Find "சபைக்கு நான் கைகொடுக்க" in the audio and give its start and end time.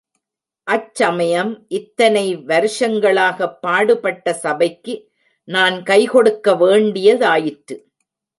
4.33-6.57